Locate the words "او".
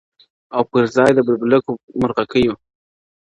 0.55-0.61